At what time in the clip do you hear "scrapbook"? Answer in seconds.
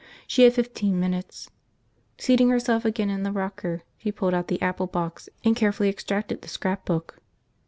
6.49-7.19